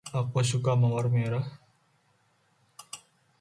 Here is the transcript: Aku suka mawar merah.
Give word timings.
Aku 0.19 0.39
suka 0.51 0.71
mawar 0.81 1.05
merah. 1.15 1.45